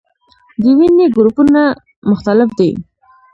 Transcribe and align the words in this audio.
د 0.61 0.63
وینې 0.77 1.05
ګروپونه 1.15 1.61
مختلف 2.09 2.49
دي 2.59 2.71